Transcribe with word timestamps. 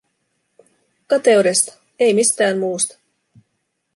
Kateudesta, 1.07 1.73
ei 1.99 2.13
mistään 2.13 2.57
muusta. 2.57 2.97